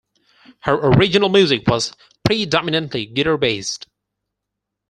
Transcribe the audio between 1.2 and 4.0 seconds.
music was predominantly guitar based.